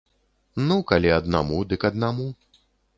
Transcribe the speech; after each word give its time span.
Ну, 0.69 0.77
калі 0.93 1.13
аднаму, 1.19 1.63
дык 1.75 1.81
аднаму. 1.93 2.27